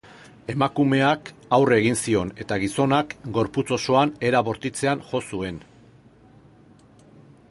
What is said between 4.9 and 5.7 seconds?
jo zuen.